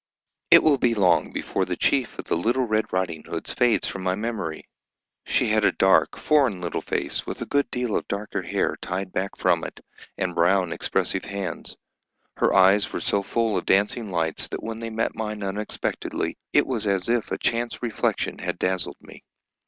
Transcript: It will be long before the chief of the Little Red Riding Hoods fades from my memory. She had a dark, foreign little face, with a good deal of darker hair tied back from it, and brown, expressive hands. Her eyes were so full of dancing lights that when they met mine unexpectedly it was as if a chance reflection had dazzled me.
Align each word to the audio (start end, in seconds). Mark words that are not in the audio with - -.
It 0.49 0.63
will 0.63 0.79
be 0.79 0.95
long 0.95 1.31
before 1.31 1.63
the 1.63 1.75
chief 1.75 2.17
of 2.17 2.25
the 2.25 2.35
Little 2.35 2.65
Red 2.65 2.91
Riding 2.91 3.21
Hoods 3.23 3.53
fades 3.53 3.87
from 3.87 4.01
my 4.01 4.15
memory. 4.15 4.67
She 5.27 5.45
had 5.49 5.63
a 5.63 5.71
dark, 5.73 6.17
foreign 6.17 6.59
little 6.59 6.81
face, 6.81 7.27
with 7.27 7.39
a 7.39 7.45
good 7.45 7.69
deal 7.69 7.95
of 7.95 8.07
darker 8.07 8.41
hair 8.41 8.75
tied 8.81 9.11
back 9.11 9.35
from 9.35 9.63
it, 9.63 9.79
and 10.17 10.33
brown, 10.33 10.73
expressive 10.73 11.25
hands. 11.25 11.77
Her 12.37 12.51
eyes 12.51 12.91
were 12.91 12.99
so 12.99 13.21
full 13.21 13.55
of 13.55 13.67
dancing 13.67 14.09
lights 14.09 14.47
that 14.47 14.63
when 14.63 14.79
they 14.79 14.89
met 14.89 15.13
mine 15.13 15.43
unexpectedly 15.43 16.35
it 16.51 16.65
was 16.65 16.87
as 16.87 17.07
if 17.07 17.31
a 17.31 17.37
chance 17.37 17.83
reflection 17.83 18.39
had 18.39 18.57
dazzled 18.57 18.97
me. 19.01 19.23